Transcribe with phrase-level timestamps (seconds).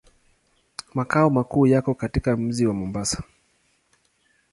[0.93, 3.23] Makao makuu yako katika mji wa Mombasa.